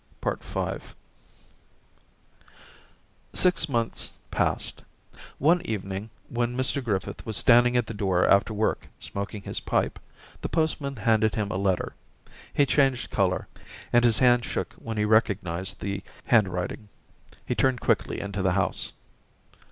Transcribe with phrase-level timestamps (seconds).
[0.23, 0.79] V
[3.33, 4.81] Six months passed.
[5.37, 9.99] One evening, when Mr Griffith was standing at the door after work, smoking his pipe,
[10.41, 11.93] the postman handed him a letter.
[12.51, 13.47] He changed colour
[13.93, 16.89] and his hand shook when he recognised the handwriting.
[17.45, 18.93] He turned quickly into the house.